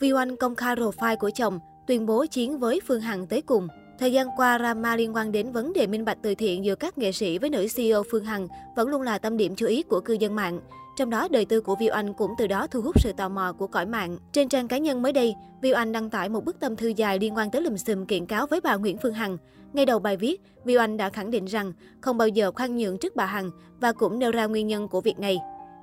Vi 0.00 0.12
Oanh 0.12 0.36
công 0.36 0.54
khai 0.54 0.76
profile 0.76 1.16
của 1.16 1.30
chồng, 1.30 1.60
tuyên 1.86 2.06
bố 2.06 2.26
chiến 2.26 2.58
với 2.58 2.80
Phương 2.86 3.00
Hằng 3.00 3.26
tới 3.26 3.42
cùng. 3.42 3.68
Thời 3.98 4.12
gian 4.12 4.26
qua, 4.36 4.58
drama 4.58 4.96
liên 4.96 5.14
quan 5.14 5.32
đến 5.32 5.52
vấn 5.52 5.72
đề 5.72 5.86
minh 5.86 6.04
bạch 6.04 6.18
từ 6.22 6.34
thiện 6.34 6.64
giữa 6.64 6.74
các 6.74 6.98
nghệ 6.98 7.12
sĩ 7.12 7.38
với 7.38 7.50
nữ 7.50 7.66
CEO 7.76 8.02
Phương 8.10 8.24
Hằng 8.24 8.48
vẫn 8.76 8.88
luôn 8.88 9.02
là 9.02 9.18
tâm 9.18 9.36
điểm 9.36 9.54
chú 9.56 9.66
ý 9.66 9.82
của 9.82 10.00
cư 10.00 10.14
dân 10.14 10.34
mạng. 10.34 10.60
Trong 10.96 11.10
đó, 11.10 11.28
đời 11.30 11.44
tư 11.44 11.60
của 11.60 11.76
Viu 11.80 11.92
Anh 11.92 12.14
cũng 12.14 12.30
từ 12.38 12.46
đó 12.46 12.66
thu 12.66 12.80
hút 12.80 13.00
sự 13.00 13.12
tò 13.16 13.28
mò 13.28 13.52
của 13.52 13.66
cõi 13.66 13.86
mạng. 13.86 14.18
Trên 14.32 14.48
trang 14.48 14.68
cá 14.68 14.78
nhân 14.78 15.02
mới 15.02 15.12
đây, 15.12 15.34
Viu 15.62 15.74
Anh 15.74 15.92
đăng 15.92 16.10
tải 16.10 16.28
một 16.28 16.44
bức 16.44 16.60
tâm 16.60 16.76
thư 16.76 16.88
dài 16.88 17.18
liên 17.18 17.36
quan 17.36 17.50
tới 17.50 17.62
lùm 17.62 17.76
xùm 17.76 18.06
kiện 18.06 18.26
cáo 18.26 18.46
với 18.46 18.60
bà 18.60 18.76
Nguyễn 18.76 18.96
Phương 19.02 19.14
Hằng. 19.14 19.36
Ngay 19.72 19.86
đầu 19.86 19.98
bài 19.98 20.16
viết, 20.16 20.40
Viu 20.64 20.80
Anh 20.80 20.96
đã 20.96 21.10
khẳng 21.10 21.30
định 21.30 21.44
rằng 21.44 21.72
không 22.00 22.18
bao 22.18 22.28
giờ 22.28 22.52
khoan 22.52 22.76
nhượng 22.76 22.98
trước 22.98 23.16
bà 23.16 23.26
Hằng 23.26 23.50
và 23.80 23.92
cũng 23.92 24.18
nêu 24.18 24.30
ra 24.30 24.46
nguyên 24.46 24.66
nhân 24.66 24.88
của 24.88 25.00
việc 25.00 25.18
này. 25.18 25.38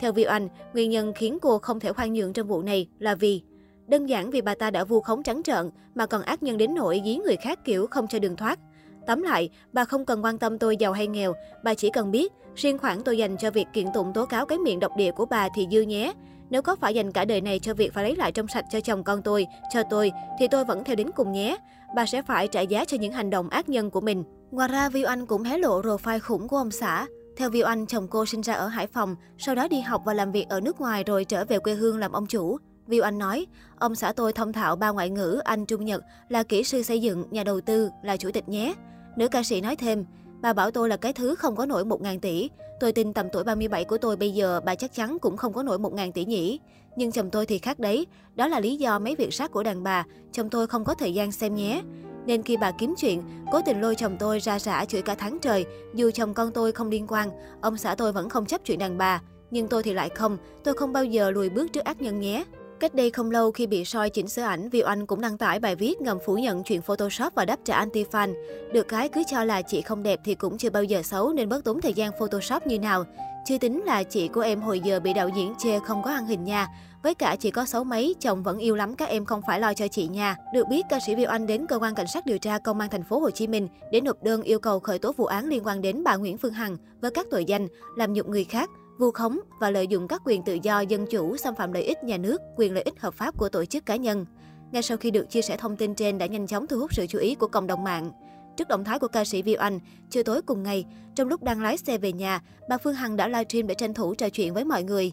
Theo 0.00 0.12
Viu 0.12 0.28
Anh, 0.28 0.48
nguyên 0.74 0.90
nhân 0.90 1.12
khiến 1.16 1.38
cô 1.42 1.58
không 1.58 1.80
thể 1.80 1.92
khoan 1.92 2.12
nhượng 2.12 2.32
trong 2.32 2.48
vụ 2.48 2.62
này 2.62 2.86
là 2.98 3.14
vì 3.14 3.42
Đơn 3.90 4.08
giản 4.08 4.30
vì 4.30 4.40
bà 4.40 4.54
ta 4.54 4.70
đã 4.70 4.84
vu 4.84 5.00
khống 5.00 5.22
trắng 5.22 5.42
trợn, 5.42 5.70
mà 5.94 6.06
còn 6.06 6.22
ác 6.22 6.42
nhân 6.42 6.58
đến 6.58 6.74
nỗi 6.74 7.02
dí 7.04 7.16
người 7.16 7.36
khác 7.36 7.58
kiểu 7.64 7.86
không 7.86 8.06
cho 8.08 8.18
đường 8.18 8.36
thoát. 8.36 8.58
Tóm 9.06 9.22
lại, 9.22 9.50
bà 9.72 9.84
không 9.84 10.04
cần 10.04 10.24
quan 10.24 10.38
tâm 10.38 10.58
tôi 10.58 10.76
giàu 10.76 10.92
hay 10.92 11.06
nghèo, 11.06 11.32
bà 11.64 11.74
chỉ 11.74 11.90
cần 11.90 12.10
biết, 12.10 12.32
riêng 12.54 12.78
khoản 12.78 13.02
tôi 13.02 13.18
dành 13.18 13.36
cho 13.36 13.50
việc 13.50 13.66
kiện 13.72 13.86
tụng 13.94 14.12
tố 14.12 14.26
cáo 14.26 14.46
cái 14.46 14.58
miệng 14.58 14.80
độc 14.80 14.96
địa 14.96 15.10
của 15.10 15.26
bà 15.26 15.48
thì 15.54 15.66
dư 15.70 15.80
nhé. 15.80 16.12
Nếu 16.50 16.62
có 16.62 16.76
phải 16.76 16.94
dành 16.94 17.12
cả 17.12 17.24
đời 17.24 17.40
này 17.40 17.58
cho 17.58 17.74
việc 17.74 17.94
phải 17.94 18.04
lấy 18.04 18.16
lại 18.16 18.32
trong 18.32 18.48
sạch 18.48 18.64
cho 18.70 18.80
chồng 18.80 19.04
con 19.04 19.22
tôi, 19.22 19.46
cho 19.72 19.82
tôi, 19.90 20.12
thì 20.38 20.48
tôi 20.50 20.64
vẫn 20.64 20.84
theo 20.84 20.96
đến 20.96 21.10
cùng 21.10 21.32
nhé. 21.32 21.56
Bà 21.96 22.06
sẽ 22.06 22.22
phải 22.22 22.48
trả 22.48 22.60
giá 22.60 22.84
cho 22.84 22.96
những 22.96 23.12
hành 23.12 23.30
động 23.30 23.48
ác 23.48 23.68
nhân 23.68 23.90
của 23.90 24.00
mình. 24.00 24.24
Ngoài 24.50 24.68
ra, 24.68 24.88
Viu 24.88 25.06
Anh 25.06 25.26
cũng 25.26 25.42
hé 25.42 25.58
lộ 25.58 25.82
profile 25.82 26.20
khủng 26.20 26.48
của 26.48 26.56
ông 26.56 26.70
xã. 26.70 27.06
Theo 27.36 27.50
Viu 27.50 27.66
Anh, 27.66 27.86
chồng 27.86 28.08
cô 28.08 28.26
sinh 28.26 28.40
ra 28.40 28.54
ở 28.54 28.66
Hải 28.66 28.86
Phòng, 28.86 29.16
sau 29.38 29.54
đó 29.54 29.68
đi 29.68 29.80
học 29.80 30.02
và 30.04 30.14
làm 30.14 30.32
việc 30.32 30.48
ở 30.48 30.60
nước 30.60 30.80
ngoài 30.80 31.04
rồi 31.04 31.24
trở 31.24 31.44
về 31.44 31.58
quê 31.58 31.74
hương 31.74 31.98
làm 31.98 32.12
ông 32.12 32.26
chủ. 32.26 32.58
Viu 32.90 33.02
Anh 33.02 33.18
nói, 33.18 33.46
ông 33.78 33.94
xã 33.94 34.12
tôi 34.12 34.32
thông 34.32 34.52
thạo 34.52 34.76
ba 34.76 34.90
ngoại 34.90 35.10
ngữ 35.10 35.40
Anh 35.44 35.66
Trung 35.66 35.84
Nhật, 35.84 36.02
là 36.28 36.42
kỹ 36.42 36.64
sư 36.64 36.82
xây 36.82 37.00
dựng, 37.00 37.24
nhà 37.30 37.44
đầu 37.44 37.60
tư, 37.60 37.90
là 38.02 38.16
chủ 38.16 38.30
tịch 38.30 38.48
nhé. 38.48 38.74
Nữ 39.16 39.28
ca 39.28 39.42
sĩ 39.42 39.60
nói 39.60 39.76
thêm, 39.76 40.04
bà 40.40 40.52
bảo 40.52 40.70
tôi 40.70 40.88
là 40.88 40.96
cái 40.96 41.12
thứ 41.12 41.34
không 41.34 41.56
có 41.56 41.66
nổi 41.66 41.84
1.000 41.84 42.20
tỷ. 42.20 42.50
Tôi 42.80 42.92
tin 42.92 43.12
tầm 43.12 43.26
tuổi 43.32 43.44
37 43.44 43.84
của 43.84 43.98
tôi 43.98 44.16
bây 44.16 44.30
giờ 44.30 44.60
bà 44.64 44.74
chắc 44.74 44.94
chắn 44.94 45.18
cũng 45.18 45.36
không 45.36 45.52
có 45.52 45.62
nổi 45.62 45.78
1.000 45.78 46.12
tỷ 46.12 46.24
nhỉ. 46.24 46.60
Nhưng 46.96 47.12
chồng 47.12 47.30
tôi 47.30 47.46
thì 47.46 47.58
khác 47.58 47.78
đấy. 47.78 48.06
Đó 48.34 48.48
là 48.48 48.60
lý 48.60 48.76
do 48.76 48.98
mấy 48.98 49.16
việc 49.16 49.34
sát 49.34 49.50
của 49.50 49.62
đàn 49.62 49.82
bà, 49.82 50.04
chồng 50.32 50.50
tôi 50.50 50.66
không 50.66 50.84
có 50.84 50.94
thời 50.94 51.14
gian 51.14 51.32
xem 51.32 51.54
nhé. 51.54 51.82
Nên 52.26 52.42
khi 52.42 52.56
bà 52.56 52.70
kiếm 52.70 52.94
chuyện, 52.98 53.22
cố 53.52 53.60
tình 53.66 53.80
lôi 53.80 53.94
chồng 53.94 54.16
tôi 54.18 54.38
ra 54.38 54.58
rã 54.58 54.84
chửi 54.84 55.02
cả 55.02 55.14
tháng 55.14 55.38
trời, 55.38 55.66
dù 55.94 56.10
chồng 56.10 56.34
con 56.34 56.52
tôi 56.52 56.72
không 56.72 56.90
liên 56.90 57.06
quan, 57.08 57.30
ông 57.60 57.76
xã 57.76 57.94
tôi 57.94 58.12
vẫn 58.12 58.28
không 58.28 58.46
chấp 58.46 58.60
chuyện 58.64 58.78
đàn 58.78 58.98
bà. 58.98 59.22
Nhưng 59.50 59.68
tôi 59.68 59.82
thì 59.82 59.92
lại 59.92 60.08
không, 60.08 60.36
tôi 60.64 60.74
không 60.74 60.92
bao 60.92 61.04
giờ 61.04 61.30
lùi 61.30 61.48
bước 61.48 61.72
trước 61.72 61.84
ác 61.84 62.02
nhân 62.02 62.20
nhé. 62.20 62.44
Cách 62.80 62.94
đây 62.94 63.10
không 63.10 63.30
lâu 63.30 63.52
khi 63.52 63.66
bị 63.66 63.84
soi 63.84 64.10
chỉnh 64.10 64.28
sửa 64.28 64.42
ảnh, 64.42 64.68
Viu 64.68 64.86
Anh 64.86 65.06
cũng 65.06 65.20
đăng 65.20 65.38
tải 65.38 65.60
bài 65.60 65.76
viết 65.76 66.00
ngầm 66.00 66.18
phủ 66.26 66.34
nhận 66.34 66.62
chuyện 66.62 66.82
Photoshop 66.82 67.34
và 67.34 67.44
đáp 67.44 67.58
trả 67.64 67.84
anti-fan. 67.84 68.34
Được 68.72 68.88
cái 68.88 69.08
cứ 69.08 69.22
cho 69.26 69.44
là 69.44 69.62
chị 69.62 69.82
không 69.82 70.02
đẹp 70.02 70.20
thì 70.24 70.34
cũng 70.34 70.58
chưa 70.58 70.70
bao 70.70 70.84
giờ 70.84 71.02
xấu 71.02 71.32
nên 71.32 71.48
bớt 71.48 71.64
tốn 71.64 71.80
thời 71.80 71.94
gian 71.94 72.12
Photoshop 72.18 72.66
như 72.66 72.78
nào. 72.78 73.04
Chưa 73.46 73.58
tính 73.58 73.82
là 73.84 74.02
chị 74.02 74.28
của 74.28 74.40
em 74.40 74.60
hồi 74.60 74.80
giờ 74.80 75.00
bị 75.00 75.12
đạo 75.12 75.28
diễn 75.36 75.54
chê 75.58 75.78
không 75.78 76.02
có 76.02 76.10
ăn 76.10 76.26
hình 76.26 76.44
nha. 76.44 76.68
Với 77.02 77.14
cả 77.14 77.36
chị 77.36 77.50
có 77.50 77.64
xấu 77.64 77.84
mấy, 77.84 78.14
chồng 78.20 78.42
vẫn 78.42 78.58
yêu 78.58 78.76
lắm 78.76 78.94
các 78.94 79.08
em 79.08 79.24
không 79.24 79.42
phải 79.46 79.60
lo 79.60 79.74
cho 79.74 79.88
chị 79.88 80.08
nha. 80.08 80.36
Được 80.54 80.68
biết, 80.70 80.86
ca 80.90 80.98
sĩ 81.06 81.14
Viu 81.14 81.28
Anh 81.28 81.46
đến 81.46 81.66
cơ 81.66 81.78
quan 81.78 81.94
cảnh 81.94 82.06
sát 82.14 82.26
điều 82.26 82.38
tra 82.38 82.58
công 82.58 82.80
an 82.80 82.90
thành 82.90 83.04
phố 83.04 83.18
Hồ 83.18 83.30
Chí 83.30 83.46
Minh 83.46 83.68
để 83.92 84.00
nộp 84.00 84.22
đơn 84.22 84.42
yêu 84.42 84.58
cầu 84.58 84.80
khởi 84.80 84.98
tố 84.98 85.12
vụ 85.16 85.24
án 85.24 85.48
liên 85.48 85.66
quan 85.66 85.82
đến 85.82 86.04
bà 86.04 86.16
Nguyễn 86.16 86.38
Phương 86.38 86.52
Hằng 86.52 86.76
với 87.00 87.10
các 87.10 87.26
tội 87.30 87.44
danh 87.44 87.68
làm 87.96 88.12
nhục 88.12 88.28
người 88.28 88.44
khác, 88.44 88.70
vu 89.00 89.10
khống 89.10 89.38
và 89.60 89.70
lợi 89.70 89.86
dụng 89.86 90.08
các 90.08 90.22
quyền 90.24 90.42
tự 90.42 90.58
do 90.62 90.80
dân 90.80 91.06
chủ 91.06 91.36
xâm 91.36 91.54
phạm 91.54 91.72
lợi 91.72 91.82
ích 91.82 92.04
nhà 92.04 92.16
nước, 92.16 92.40
quyền 92.56 92.74
lợi 92.74 92.82
ích 92.82 93.00
hợp 93.00 93.14
pháp 93.14 93.38
của 93.38 93.48
tổ 93.48 93.64
chức 93.64 93.86
cá 93.86 93.96
nhân. 93.96 94.26
Ngay 94.72 94.82
sau 94.82 94.96
khi 94.96 95.10
được 95.10 95.30
chia 95.30 95.42
sẻ 95.42 95.56
thông 95.56 95.76
tin 95.76 95.94
trên 95.94 96.18
đã 96.18 96.26
nhanh 96.26 96.46
chóng 96.46 96.66
thu 96.66 96.78
hút 96.78 96.94
sự 96.94 97.06
chú 97.06 97.18
ý 97.18 97.34
của 97.34 97.46
cộng 97.46 97.66
đồng 97.66 97.84
mạng. 97.84 98.12
Trước 98.56 98.68
động 98.68 98.84
thái 98.84 98.98
của 98.98 99.08
ca 99.08 99.24
sĩ 99.24 99.42
Viu 99.42 99.58
Anh, 99.58 99.78
chiều 100.10 100.22
tối 100.22 100.42
cùng 100.42 100.62
ngày, 100.62 100.84
trong 101.14 101.28
lúc 101.28 101.42
đang 101.42 101.62
lái 101.62 101.76
xe 101.76 101.98
về 101.98 102.12
nhà, 102.12 102.42
bà 102.68 102.78
Phương 102.78 102.94
Hằng 102.94 103.16
đã 103.16 103.28
livestream 103.28 103.66
để 103.66 103.74
tranh 103.74 103.94
thủ 103.94 104.14
trò 104.14 104.28
chuyện 104.28 104.54
với 104.54 104.64
mọi 104.64 104.82
người. 104.82 105.12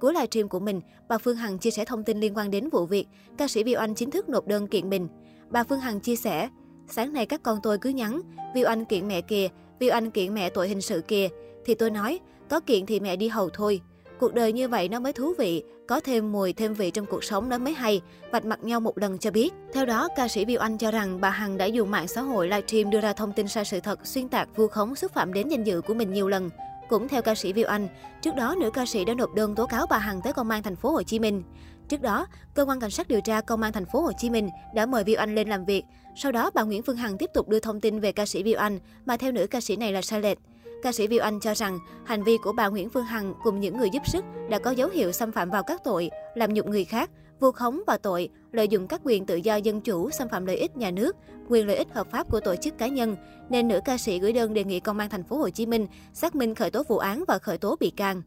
Cuối 0.00 0.12
livestream 0.12 0.48
của 0.48 0.60
mình, 0.60 0.80
bà 1.08 1.18
Phương 1.18 1.36
Hằng 1.36 1.58
chia 1.58 1.70
sẻ 1.70 1.84
thông 1.84 2.04
tin 2.04 2.20
liên 2.20 2.36
quan 2.36 2.50
đến 2.50 2.68
vụ 2.68 2.86
việc, 2.86 3.06
ca 3.38 3.48
sĩ 3.48 3.62
Viu 3.62 3.78
Anh 3.78 3.94
chính 3.94 4.10
thức 4.10 4.28
nộp 4.28 4.46
đơn 4.46 4.66
kiện 4.66 4.90
mình. 4.90 5.08
Bà 5.50 5.64
Phương 5.64 5.80
Hằng 5.80 6.00
chia 6.00 6.16
sẻ, 6.16 6.48
sáng 6.88 7.12
nay 7.12 7.26
các 7.26 7.42
con 7.42 7.58
tôi 7.62 7.78
cứ 7.78 7.90
nhắn, 7.90 8.20
Viu 8.54 8.66
Anh 8.66 8.84
kiện 8.84 9.08
mẹ 9.08 9.20
kìa, 9.20 9.48
Viu 9.78 9.92
Anh 9.92 10.10
kiện 10.10 10.34
mẹ 10.34 10.50
tội 10.50 10.68
hình 10.68 10.80
sự 10.80 11.02
kìa. 11.08 11.28
Thì 11.64 11.74
tôi 11.74 11.90
nói, 11.90 12.20
có 12.50 12.60
kiện 12.60 12.86
thì 12.86 13.00
mẹ 13.00 13.16
đi 13.16 13.28
hầu 13.28 13.50
thôi. 13.50 13.80
Cuộc 14.18 14.34
đời 14.34 14.52
như 14.52 14.68
vậy 14.68 14.88
nó 14.88 15.00
mới 15.00 15.12
thú 15.12 15.34
vị, 15.38 15.62
có 15.88 16.00
thêm 16.00 16.32
mùi 16.32 16.52
thêm 16.52 16.74
vị 16.74 16.90
trong 16.90 17.06
cuộc 17.06 17.24
sống 17.24 17.48
nó 17.48 17.58
mới 17.58 17.74
hay, 17.74 18.00
vạch 18.30 18.44
mặt 18.44 18.64
nhau 18.64 18.80
một 18.80 18.98
lần 18.98 19.18
cho 19.18 19.30
biết. 19.30 19.50
Theo 19.72 19.86
đó, 19.86 20.08
ca 20.16 20.28
sĩ 20.28 20.44
Viu 20.44 20.60
Anh 20.60 20.78
cho 20.78 20.90
rằng 20.90 21.20
bà 21.20 21.30
Hằng 21.30 21.58
đã 21.58 21.64
dùng 21.64 21.90
mạng 21.90 22.08
xã 22.08 22.20
hội 22.20 22.48
livestream 22.48 22.90
đưa 22.90 23.00
ra 23.00 23.12
thông 23.12 23.32
tin 23.32 23.48
sai 23.48 23.64
sự 23.64 23.80
thật, 23.80 24.06
xuyên 24.06 24.28
tạc, 24.28 24.48
vu 24.56 24.68
khống, 24.68 24.94
xúc 24.94 25.12
phạm 25.14 25.32
đến 25.32 25.48
danh 25.48 25.64
dự 25.64 25.80
của 25.80 25.94
mình 25.94 26.12
nhiều 26.12 26.28
lần. 26.28 26.50
Cũng 26.88 27.08
theo 27.08 27.22
ca 27.22 27.34
sĩ 27.34 27.52
Viu 27.52 27.66
Anh, 27.66 27.88
trước 28.22 28.34
đó 28.34 28.54
nữ 28.60 28.70
ca 28.70 28.86
sĩ 28.86 29.04
đã 29.04 29.14
nộp 29.14 29.34
đơn 29.34 29.54
tố 29.54 29.66
cáo 29.66 29.86
bà 29.90 29.98
Hằng 29.98 30.20
tới 30.24 30.32
công 30.32 30.50
an 30.50 30.62
thành 30.62 30.76
phố 30.76 30.90
Hồ 30.90 31.02
Chí 31.02 31.18
Minh. 31.18 31.42
Trước 31.88 32.00
đó, 32.00 32.26
cơ 32.54 32.64
quan 32.64 32.80
cảnh 32.80 32.90
sát 32.90 33.08
điều 33.08 33.20
tra 33.20 33.40
công 33.40 33.62
an 33.62 33.72
thành 33.72 33.86
phố 33.86 34.00
Hồ 34.00 34.12
Chí 34.18 34.30
Minh 34.30 34.48
đã 34.74 34.86
mời 34.86 35.04
Viu 35.04 35.16
Anh 35.18 35.34
lên 35.34 35.48
làm 35.48 35.64
việc. 35.64 35.84
Sau 36.16 36.32
đó, 36.32 36.50
bà 36.54 36.62
Nguyễn 36.62 36.82
Phương 36.82 36.96
Hằng 36.96 37.18
tiếp 37.18 37.30
tục 37.34 37.48
đưa 37.48 37.60
thông 37.60 37.80
tin 37.80 38.00
về 38.00 38.12
ca 38.12 38.26
sĩ 38.26 38.42
Viu 38.42 38.58
Anh 38.58 38.78
mà 39.06 39.16
theo 39.16 39.32
nữ 39.32 39.46
ca 39.46 39.60
sĩ 39.60 39.76
này 39.76 39.92
là 39.92 40.02
sai 40.02 40.20
lệch. 40.20 40.38
Ca 40.82 40.92
sĩ 40.92 41.06
Viu 41.06 41.22
Anh 41.22 41.40
cho 41.40 41.54
rằng 41.54 41.78
hành 42.04 42.22
vi 42.22 42.38
của 42.42 42.52
bà 42.52 42.68
Nguyễn 42.68 42.88
Phương 42.88 43.04
Hằng 43.04 43.34
cùng 43.44 43.60
những 43.60 43.76
người 43.76 43.90
giúp 43.90 44.02
sức 44.06 44.24
đã 44.50 44.58
có 44.58 44.70
dấu 44.70 44.88
hiệu 44.88 45.12
xâm 45.12 45.32
phạm 45.32 45.50
vào 45.50 45.62
các 45.62 45.84
tội 45.84 46.10
làm 46.34 46.54
nhục 46.54 46.66
người 46.66 46.84
khác, 46.84 47.10
vu 47.40 47.52
khống 47.52 47.82
và 47.86 47.96
tội 47.96 48.28
lợi 48.52 48.68
dụng 48.68 48.86
các 48.86 49.00
quyền 49.04 49.26
tự 49.26 49.36
do 49.36 49.56
dân 49.56 49.80
chủ 49.80 50.10
xâm 50.10 50.28
phạm 50.28 50.46
lợi 50.46 50.56
ích 50.56 50.76
nhà 50.76 50.90
nước, 50.90 51.16
quyền 51.48 51.66
lợi 51.66 51.76
ích 51.76 51.88
hợp 51.92 52.10
pháp 52.10 52.30
của 52.30 52.40
tổ 52.40 52.56
chức 52.56 52.78
cá 52.78 52.86
nhân, 52.86 53.16
nên 53.50 53.68
nữ 53.68 53.80
ca 53.84 53.98
sĩ 53.98 54.18
gửi 54.18 54.32
đơn 54.32 54.54
đề 54.54 54.64
nghị 54.64 54.80
công 54.80 54.98
an 54.98 55.10
thành 55.10 55.24
phố 55.24 55.36
Hồ 55.36 55.50
Chí 55.50 55.66
Minh 55.66 55.86
xác 56.12 56.34
minh 56.34 56.54
khởi 56.54 56.70
tố 56.70 56.82
vụ 56.88 56.98
án 56.98 57.24
và 57.28 57.38
khởi 57.38 57.58
tố 57.58 57.76
bị 57.80 57.90
can. 57.90 58.22